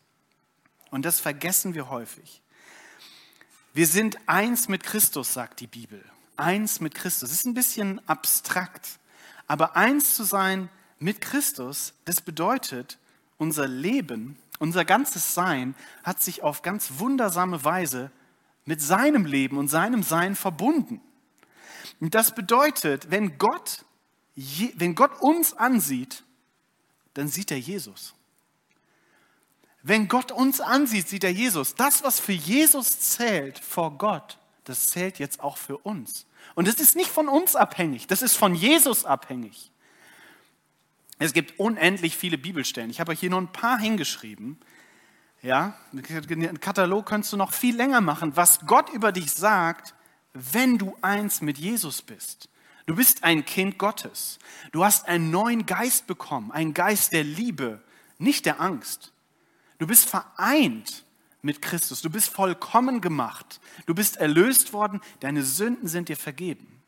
[0.91, 2.43] Und das vergessen wir häufig.
[3.73, 6.05] Wir sind eins mit Christus, sagt die Bibel.
[6.35, 7.29] Eins mit Christus.
[7.29, 8.99] Das ist ein bisschen abstrakt.
[9.47, 10.69] Aber eins zu sein
[10.99, 12.99] mit Christus, das bedeutet,
[13.39, 15.73] unser Leben, unser ganzes Sein
[16.03, 18.11] hat sich auf ganz wundersame Weise
[18.67, 21.01] mit seinem Leben und seinem Sein verbunden.
[21.99, 23.85] Und das bedeutet, wenn Gott,
[24.75, 26.23] wenn Gott uns ansieht,
[27.15, 28.13] dann sieht er Jesus.
[29.81, 31.75] Wenn Gott uns ansieht, sieht er Jesus.
[31.75, 36.27] Das, was für Jesus zählt vor Gott, das zählt jetzt auch für uns.
[36.53, 39.71] Und es ist nicht von uns abhängig, das ist von Jesus abhängig.
[41.19, 42.91] Es gibt unendlich viele Bibelstellen.
[42.91, 44.59] Ich habe euch hier nur ein paar hingeschrieben.
[45.41, 49.93] Ja, einen Katalog könntest du noch viel länger machen, was Gott über dich sagt,
[50.33, 52.49] wenn du eins mit Jesus bist.
[52.85, 54.39] Du bist ein Kind Gottes.
[54.71, 57.81] Du hast einen neuen Geist bekommen, einen Geist der Liebe,
[58.17, 59.11] nicht der Angst.
[59.77, 61.03] Du bist vereint
[61.41, 62.01] mit Christus.
[62.01, 63.59] Du bist vollkommen gemacht.
[63.85, 65.01] Du bist erlöst worden.
[65.19, 66.81] Deine Sünden sind dir vergeben.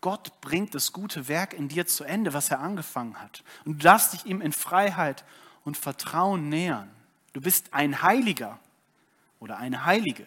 [0.00, 3.44] Gott bringt das gute Werk in dir zu Ende, was er angefangen hat.
[3.64, 5.24] Und du darfst dich ihm in Freiheit
[5.64, 6.90] und Vertrauen nähern.
[7.32, 8.58] Du bist ein Heiliger
[9.38, 10.26] oder eine Heilige.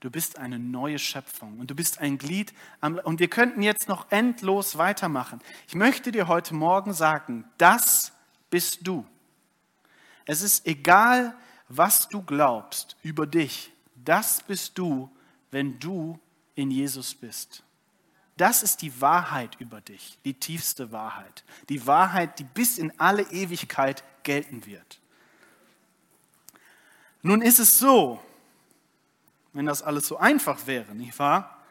[0.00, 2.52] Du bist eine neue Schöpfung und du bist ein Glied.
[2.80, 5.40] Am, und wir könnten jetzt noch endlos weitermachen.
[5.66, 8.12] Ich möchte dir heute Morgen sagen, das
[8.50, 9.06] bist du.
[10.26, 11.34] Es ist egal,
[11.68, 13.72] was du glaubst über dich.
[13.94, 15.10] Das bist du,
[15.50, 16.18] wenn du
[16.54, 17.62] in Jesus bist.
[18.36, 21.44] Das ist die Wahrheit über dich, die tiefste Wahrheit.
[21.68, 25.00] Die Wahrheit, die bis in alle Ewigkeit gelten wird.
[27.22, 28.20] Nun ist es so,
[29.52, 31.64] wenn das alles so einfach wäre, nicht wahr?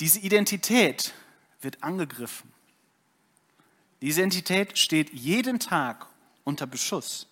[0.00, 1.12] Diese Identität
[1.60, 2.52] wird angegriffen.
[4.00, 6.06] Diese Identität steht jeden Tag
[6.42, 7.28] unter Beschuss.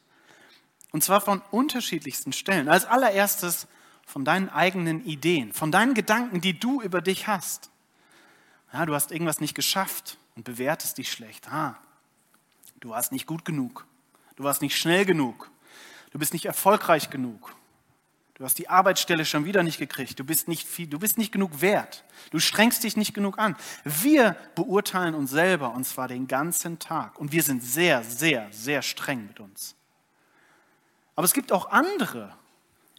[0.93, 2.69] Und zwar von unterschiedlichsten Stellen.
[2.69, 3.67] Als allererstes
[4.07, 7.71] von deinen eigenen Ideen, von deinen Gedanken, die du über dich hast.
[8.73, 11.51] Ja, du hast irgendwas nicht geschafft und bewertest dich schlecht.
[11.51, 11.77] Ah,
[12.81, 13.87] du warst nicht gut genug.
[14.41, 15.51] Du warst nicht schnell genug.
[16.13, 17.55] Du bist nicht erfolgreich genug.
[18.33, 20.19] Du hast die Arbeitsstelle schon wieder nicht gekriegt.
[20.19, 22.05] Du bist nicht, viel, du bist nicht genug wert.
[22.31, 23.55] Du strengst dich nicht genug an.
[23.85, 27.21] Wir beurteilen uns selber und zwar den ganzen Tag.
[27.21, 29.77] Und wir sind sehr, sehr, sehr streng mit uns.
[31.17, 32.35] Aber es gibt auch andere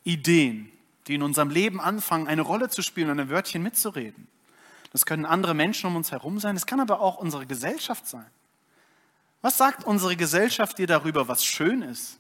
[0.03, 0.71] Ideen,
[1.07, 4.27] die in unserem Leben anfangen, eine Rolle zu spielen und ein Wörtchen mitzureden.
[4.91, 8.29] Das können andere Menschen um uns herum sein, es kann aber auch unsere Gesellschaft sein.
[9.41, 12.19] Was sagt unsere Gesellschaft dir darüber, was schön ist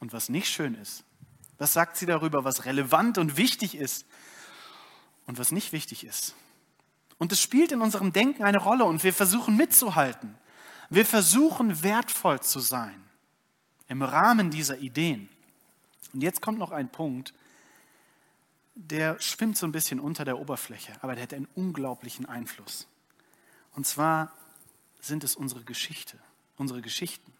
[0.00, 1.04] und was nicht schön ist?
[1.58, 4.06] Was sagt sie darüber, was relevant und wichtig ist
[5.26, 6.34] und was nicht wichtig ist?
[7.18, 10.36] Und es spielt in unserem Denken eine Rolle und wir versuchen mitzuhalten.
[10.88, 13.02] Wir versuchen wertvoll zu sein
[13.88, 15.28] im Rahmen dieser Ideen.
[16.12, 17.34] Und jetzt kommt noch ein Punkt,
[18.74, 22.86] der schwimmt so ein bisschen unter der Oberfläche, aber der hat einen unglaublichen Einfluss.
[23.74, 24.32] Und zwar
[25.00, 26.18] sind es unsere Geschichte,
[26.56, 27.32] unsere Geschichten.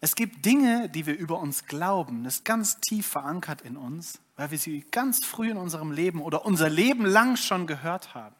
[0.00, 4.18] Es gibt Dinge, die wir über uns glauben, das ist ganz tief verankert in uns,
[4.36, 8.34] weil wir sie ganz früh in unserem Leben oder unser Leben lang schon gehört haben.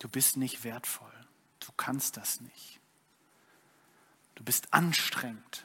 [0.00, 1.12] Du bist nicht wertvoll,
[1.60, 2.78] du kannst das nicht.
[4.34, 5.64] Du bist anstrengend.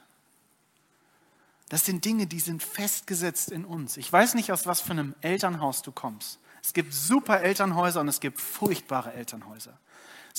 [1.68, 3.96] Das sind Dinge, die sind festgesetzt in uns.
[3.96, 6.40] Ich weiß nicht, aus was für einem Elternhaus du kommst.
[6.62, 9.78] Es gibt super Elternhäuser und es gibt furchtbare Elternhäuser.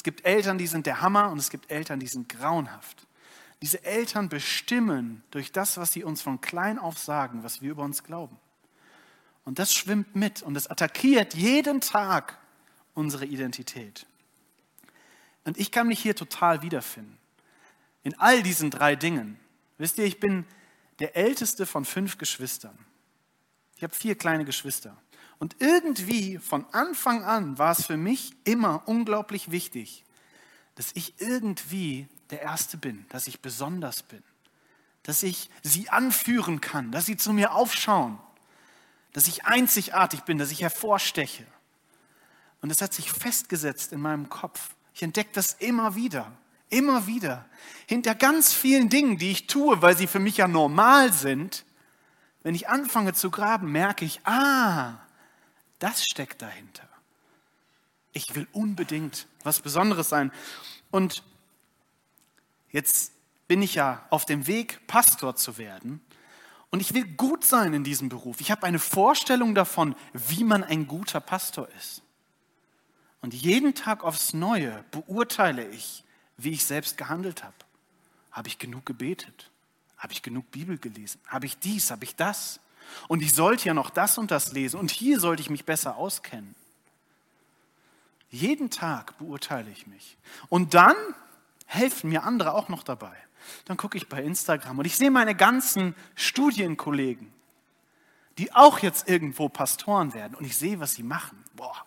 [0.01, 3.05] Es gibt Eltern, die sind der Hammer und es gibt Eltern, die sind grauenhaft.
[3.61, 7.83] Diese Eltern bestimmen durch das, was sie uns von klein auf sagen, was wir über
[7.83, 8.39] uns glauben.
[9.45, 12.39] Und das schwimmt mit und es attackiert jeden Tag
[12.95, 14.07] unsere Identität.
[15.45, 17.19] Und ich kann mich hier total wiederfinden.
[18.01, 19.39] In all diesen drei Dingen.
[19.77, 20.47] Wisst ihr, ich bin
[20.97, 22.75] der älteste von fünf Geschwistern.
[23.75, 24.97] Ich habe vier kleine Geschwister.
[25.41, 30.03] Und irgendwie von Anfang an war es für mich immer unglaublich wichtig,
[30.75, 34.21] dass ich irgendwie der Erste bin, dass ich besonders bin,
[35.01, 38.19] dass ich sie anführen kann, dass sie zu mir aufschauen,
[39.13, 41.47] dass ich einzigartig bin, dass ich hervorsteche.
[42.61, 44.75] Und es hat sich festgesetzt in meinem Kopf.
[44.93, 46.31] Ich entdecke das immer wieder,
[46.69, 47.47] immer wieder.
[47.87, 51.65] Hinter ganz vielen Dingen, die ich tue, weil sie für mich ja normal sind,
[52.43, 54.99] wenn ich anfange zu graben, merke ich, ah,
[55.81, 56.87] das steckt dahinter.
[58.13, 60.31] Ich will unbedingt was Besonderes sein.
[60.91, 61.23] Und
[62.71, 63.13] jetzt
[63.47, 66.01] bin ich ja auf dem Weg, Pastor zu werden.
[66.69, 68.39] Und ich will gut sein in diesem Beruf.
[68.41, 72.01] Ich habe eine Vorstellung davon, wie man ein guter Pastor ist.
[73.21, 76.03] Und jeden Tag aufs Neue beurteile ich,
[76.37, 77.55] wie ich selbst gehandelt habe.
[78.31, 79.51] Habe ich genug gebetet?
[79.97, 81.21] Habe ich genug Bibel gelesen?
[81.27, 81.91] Habe ich dies?
[81.91, 82.59] Habe ich das?
[83.07, 84.79] Und ich sollte ja noch das und das lesen.
[84.79, 86.55] Und hier sollte ich mich besser auskennen.
[88.29, 90.17] Jeden Tag beurteile ich mich.
[90.49, 90.95] Und dann
[91.65, 93.15] helfen mir andere auch noch dabei.
[93.65, 97.33] Dann gucke ich bei Instagram und ich sehe meine ganzen Studienkollegen,
[98.37, 100.35] die auch jetzt irgendwo Pastoren werden.
[100.35, 101.43] Und ich sehe, was sie machen.
[101.55, 101.85] Boah,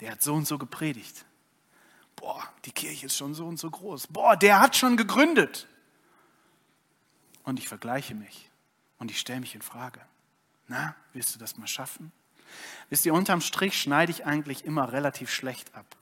[0.00, 1.26] der hat so und so gepredigt.
[2.14, 4.06] Boah, die Kirche ist schon so und so groß.
[4.08, 5.68] Boah, der hat schon gegründet.
[7.44, 8.50] Und ich vergleiche mich
[8.98, 10.00] und ich stelle mich in Frage.
[10.68, 12.12] Na, willst du das mal schaffen?
[12.90, 15.96] Wisst ihr, unterm Strich schneide ich eigentlich immer relativ schlecht ab.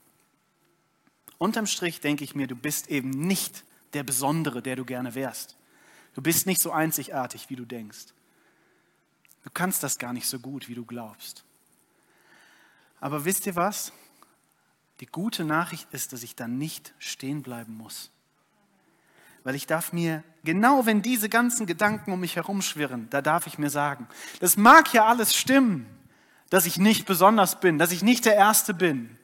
[1.37, 5.57] Unterm Strich denke ich mir, du bist eben nicht der Besondere, der du gerne wärst.
[6.13, 8.07] Du bist nicht so einzigartig, wie du denkst.
[9.43, 11.43] Du kannst das gar nicht so gut, wie du glaubst.
[12.99, 13.91] Aber wisst ihr was?
[15.01, 18.11] Die gute Nachricht ist, dass ich dann nicht stehen bleiben muss.
[19.43, 23.57] Weil ich darf mir, genau wenn diese ganzen Gedanken um mich herumschwirren, da darf ich
[23.57, 24.07] mir sagen,
[24.39, 25.85] das mag ja alles stimmen,
[26.49, 29.17] dass ich nicht besonders bin, dass ich nicht der Erste bin.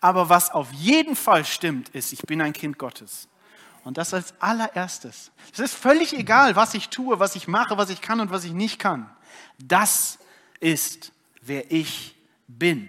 [0.00, 3.28] Aber was auf jeden Fall stimmt, ist, ich bin ein Kind Gottes.
[3.84, 5.32] Und das als allererstes.
[5.52, 8.44] Es ist völlig egal, was ich tue, was ich mache, was ich kann und was
[8.44, 9.10] ich nicht kann.
[9.58, 10.18] Das
[10.60, 12.88] ist, wer ich bin.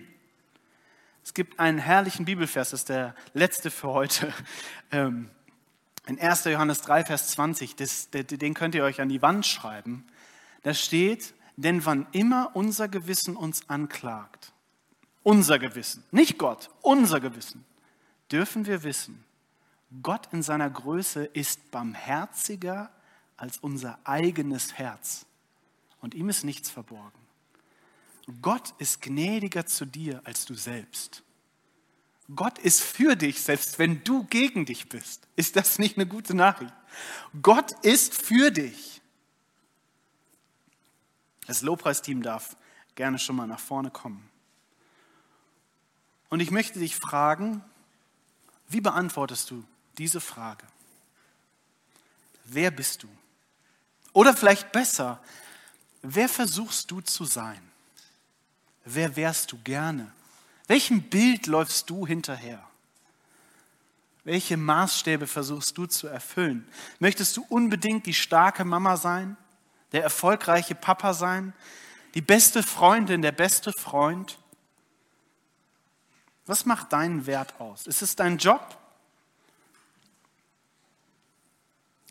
[1.24, 4.34] Es gibt einen herrlichen Bibelvers, das ist der letzte für heute.
[4.92, 5.32] Ähm,
[6.08, 6.46] in 1.
[6.46, 10.06] Johannes 3, Vers 20, das, den könnt ihr euch an die Wand schreiben.
[10.63, 14.54] Da steht, denn wann immer unser Gewissen uns anklagt,
[15.24, 17.66] unser Gewissen, nicht Gott, unser Gewissen,
[18.32, 19.24] dürfen wir wissen,
[20.02, 22.89] Gott in seiner Größe ist barmherziger
[23.38, 25.26] als unser eigenes Herz.
[26.02, 27.20] Und ihm ist nichts verborgen.
[28.42, 31.24] Gott ist gnädiger zu dir als du selbst.
[32.36, 35.28] Gott ist für dich, selbst wenn du gegen dich bist.
[35.36, 36.74] Ist das nicht eine gute Nachricht?
[37.42, 39.02] Gott ist für dich.
[41.48, 42.56] Das Lobpreisteam darf
[42.96, 44.30] gerne schon mal nach vorne kommen.
[46.30, 47.64] Und ich möchte dich fragen,
[48.68, 49.64] wie beantwortest du
[49.98, 50.66] diese Frage?
[52.46, 53.10] Wer bist du?
[54.14, 55.22] Oder vielleicht besser,
[56.02, 57.62] wer versuchst du zu sein?
[58.86, 60.12] Wer wärst du gerne?
[60.68, 62.64] Welchem Bild läufst du hinterher?
[64.24, 66.68] Welche Maßstäbe versuchst du zu erfüllen?
[66.99, 69.36] Möchtest du unbedingt die starke Mama sein,
[69.91, 71.53] der erfolgreiche Papa sein,
[72.14, 74.39] die beste Freundin, der beste Freund?
[76.45, 77.86] Was macht deinen Wert aus?
[77.86, 78.78] Ist es dein Job?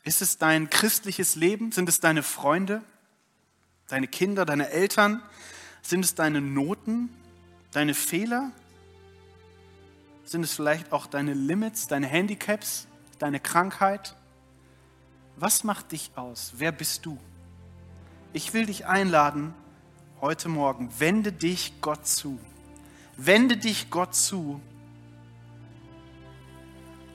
[0.04, 1.72] Ist es dein christliches Leben?
[1.72, 2.82] Sind es deine Freunde,
[3.88, 5.22] deine Kinder, deine Eltern?
[5.80, 7.08] Sind es deine Noten,
[7.72, 8.52] deine Fehler?
[10.24, 12.86] Sind es vielleicht auch deine Limits, deine Handicaps,
[13.18, 14.16] deine Krankheit?
[15.36, 16.52] Was macht dich aus?
[16.56, 17.18] Wer bist du?
[18.32, 19.54] Ich will dich einladen,
[20.20, 22.38] heute Morgen, wende dich Gott zu.
[23.16, 24.60] Wende dich Gott zu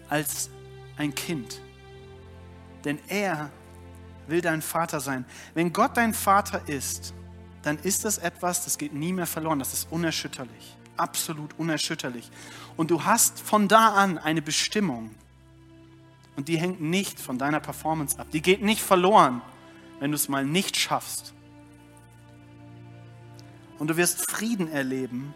[0.10, 0.50] als
[0.98, 1.62] ein Kind.
[2.86, 3.50] Denn er
[4.28, 5.26] will dein Vater sein.
[5.54, 7.14] Wenn Gott dein Vater ist,
[7.68, 9.60] dann ist das etwas, das geht nie mehr verloren.
[9.60, 10.78] Das ist unerschütterlich.
[10.96, 12.32] Absolut unerschütterlich.
[12.78, 15.12] Und du hast von da an eine Bestimmung.
[16.38, 18.28] Und die hängt nicht von deiner Performance ab.
[18.32, 19.42] Die geht nicht verloren,
[20.00, 21.34] wenn du es mal nicht schaffst.
[23.80, 25.34] Und du wirst Frieden erleben,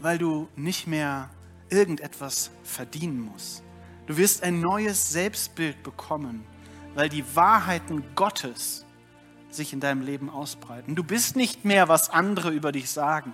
[0.00, 1.30] weil du nicht mehr
[1.68, 3.64] irgendetwas verdienen musst.
[4.06, 6.44] Du wirst ein neues Selbstbild bekommen,
[6.94, 8.86] weil die Wahrheiten Gottes
[9.50, 10.94] sich in deinem Leben ausbreiten.
[10.94, 13.32] Du bist nicht mehr, was andere über dich sagen.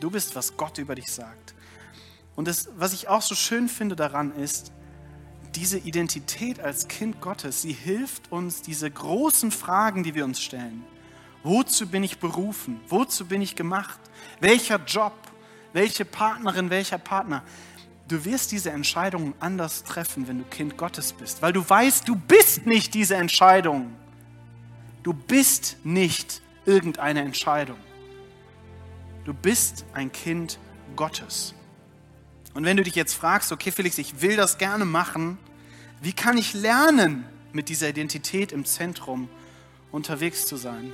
[0.00, 1.54] Du bist, was Gott über dich sagt.
[2.34, 4.72] Und das, was ich auch so schön finde daran ist,
[5.54, 10.84] diese Identität als Kind Gottes, sie hilft uns, diese großen Fragen, die wir uns stellen.
[11.42, 12.80] Wozu bin ich berufen?
[12.88, 14.00] Wozu bin ich gemacht?
[14.40, 15.12] Welcher Job?
[15.72, 16.70] Welche Partnerin?
[16.70, 17.42] Welcher Partner?
[18.08, 22.16] Du wirst diese Entscheidungen anders treffen, wenn du Kind Gottes bist, weil du weißt, du
[22.16, 23.94] bist nicht diese Entscheidung.
[25.02, 27.78] Du bist nicht irgendeine Entscheidung.
[29.24, 30.58] Du bist ein Kind
[30.96, 31.54] Gottes.
[32.54, 35.38] Und wenn du dich jetzt fragst, okay Felix, ich will das gerne machen,
[36.00, 39.28] wie kann ich lernen, mit dieser Identität im Zentrum
[39.90, 40.92] unterwegs zu sein?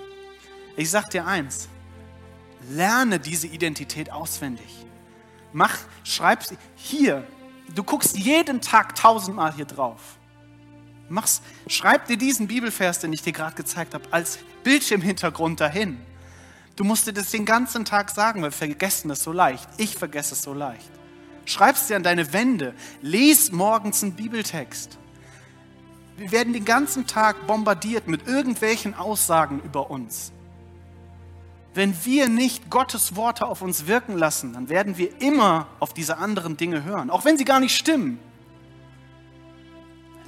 [0.76, 1.68] Ich sag dir eins,
[2.70, 4.86] lerne diese Identität auswendig.
[5.52, 7.26] Mach, schreib sie hier.
[7.74, 10.17] Du guckst jeden Tag tausendmal hier drauf.
[11.08, 15.98] Mach's, schreib dir diesen Bibelvers, den ich dir gerade gezeigt habe, als Bildschirmhintergrund dahin.
[16.76, 19.68] Du musst dir das den ganzen Tag sagen, weil wir vergessen es so leicht.
[19.78, 20.90] Ich vergesse es so leicht.
[21.44, 22.74] Schreib es dir an deine Wände.
[23.00, 24.98] Lies morgens einen Bibeltext.
[26.18, 30.32] Wir werden den ganzen Tag bombardiert mit irgendwelchen Aussagen über uns.
[31.74, 36.18] Wenn wir nicht Gottes Worte auf uns wirken lassen, dann werden wir immer auf diese
[36.18, 38.18] anderen Dinge hören, auch wenn sie gar nicht stimmen.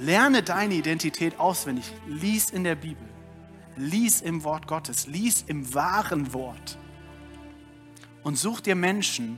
[0.01, 1.85] Lerne deine Identität auswendig.
[2.07, 3.07] Lies in der Bibel.
[3.77, 5.05] Lies im Wort Gottes.
[5.05, 6.79] Lies im wahren Wort.
[8.23, 9.37] Und such dir Menschen,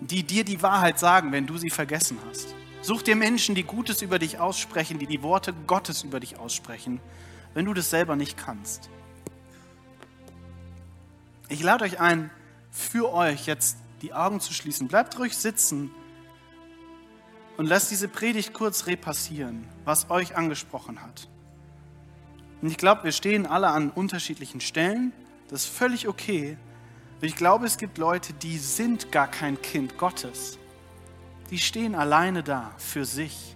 [0.00, 2.54] die dir die Wahrheit sagen, wenn du sie vergessen hast.
[2.80, 6.98] Such dir Menschen, die Gutes über dich aussprechen, die die Worte Gottes über dich aussprechen,
[7.52, 8.88] wenn du das selber nicht kannst.
[11.50, 12.30] Ich lade euch ein,
[12.70, 14.88] für euch jetzt die Augen zu schließen.
[14.88, 15.90] Bleibt ruhig sitzen
[17.60, 21.28] und lasst diese Predigt kurz repassieren, was euch angesprochen hat.
[22.62, 25.12] Und ich glaube, wir stehen alle an unterschiedlichen Stellen.
[25.48, 26.56] Das ist völlig okay.
[27.20, 30.58] Ich glaube, es gibt Leute, die sind gar kein Kind Gottes.
[31.50, 33.54] Die stehen alleine da für sich.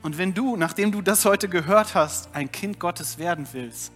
[0.00, 3.92] Und wenn du, nachdem du das heute gehört hast, ein Kind Gottes werden willst,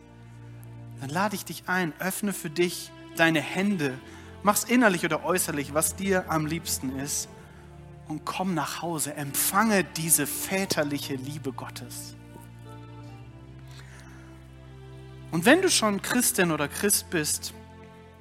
[1.00, 3.98] dann lade ich dich ein, öffne für dich deine Hände,
[4.42, 7.30] mach's innerlich oder äußerlich, was dir am liebsten ist
[8.08, 12.14] und komm nach Hause, empfange diese väterliche Liebe Gottes.
[15.32, 17.52] Und wenn du schon Christin oder Christ bist,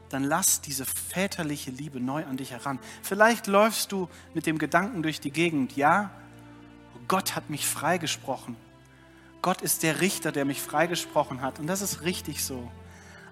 [0.10, 2.80] dann lass diese väterliche Liebe neu an dich heran.
[3.04, 6.12] Vielleicht läufst du mit dem Gedanken durch die Gegend, ja,
[7.08, 8.56] Gott hat mich freigesprochen.
[9.42, 11.60] Gott ist der Richter, der mich freigesprochen hat.
[11.60, 12.72] Und das ist richtig so.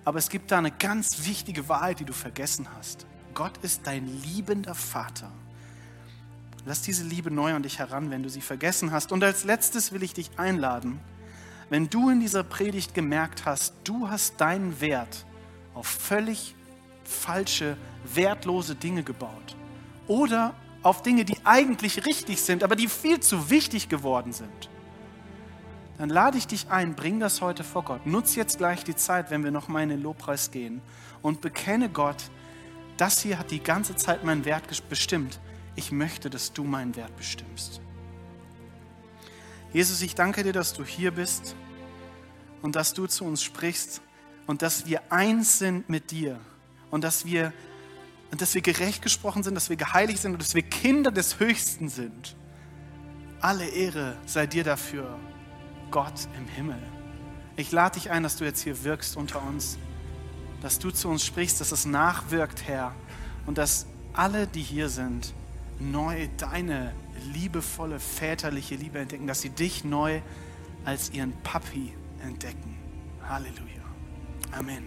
[0.05, 3.07] Aber es gibt da eine ganz wichtige Wahrheit, die du vergessen hast.
[3.33, 5.31] Gott ist dein liebender Vater.
[6.65, 9.11] Lass diese Liebe neu an dich heran, wenn du sie vergessen hast.
[9.11, 10.99] Und als letztes will ich dich einladen,
[11.69, 15.25] wenn du in dieser Predigt gemerkt hast, du hast deinen Wert
[15.73, 16.55] auf völlig
[17.03, 17.77] falsche,
[18.13, 19.57] wertlose Dinge gebaut.
[20.07, 20.53] Oder
[20.83, 24.69] auf Dinge, die eigentlich richtig sind, aber die viel zu wichtig geworden sind.
[25.97, 28.05] Dann lade ich dich ein, bring das heute vor Gott.
[28.05, 30.81] Nutz jetzt gleich die Zeit, wenn wir noch mal in den Lobpreis gehen
[31.21, 32.29] und bekenne Gott,
[32.97, 35.39] das hier hat die ganze Zeit meinen Wert bestimmt
[35.75, 37.81] ich möchte, dass du meinen Wert bestimmst.
[39.73, 41.55] Jesus, ich danke dir, dass du hier bist
[42.61, 44.01] und dass du zu uns sprichst
[44.45, 46.39] und dass wir eins sind mit dir
[46.91, 47.53] und dass wir,
[48.31, 51.39] und dass wir gerecht gesprochen sind, dass wir geheiligt sind und dass wir Kinder des
[51.39, 52.35] Höchsten sind.
[53.41, 55.19] Alle Ehre sei dir dafür,
[55.89, 56.81] Gott im Himmel.
[57.55, 59.77] Ich lade dich ein, dass du jetzt hier wirkst unter uns,
[60.61, 62.95] dass du zu uns sprichst, dass es nachwirkt, Herr,
[63.45, 65.33] und dass alle, die hier sind,
[65.91, 66.93] neu deine
[67.33, 70.21] liebevolle väterliche Liebe entdecken, dass sie dich neu
[70.85, 72.77] als ihren Papi entdecken.
[73.27, 73.83] Halleluja.
[74.51, 74.83] Amen.